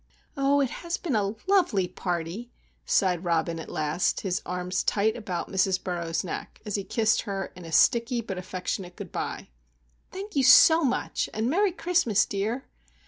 [0.35, 2.49] "Oh, it has been a love ly party,"
[2.87, 5.77] sighed Robin, at last, his arms tight about Mrs.
[5.83, 9.49] Burroughs' neck, as he kissed her a sticky but affectionate good bye.
[10.11, 12.65] "Thank you so much, and Merry Christmas, dear!"